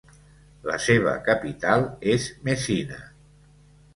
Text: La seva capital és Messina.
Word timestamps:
La 0.69 0.77
seva 0.85 1.11
capital 1.27 1.85
és 2.13 2.25
Messina. 2.49 2.97